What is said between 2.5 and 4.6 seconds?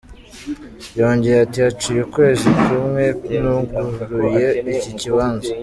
kumwe nuguruye